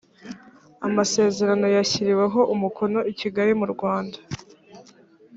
[0.87, 4.17] amasezerano yashyiriweho umukono i kigali mu rwanda